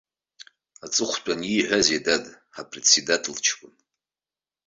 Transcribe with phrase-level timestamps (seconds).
[0.85, 3.73] Аҵыхәтәан ииҳәазеи, дад, ҳапредседател ҷкәын?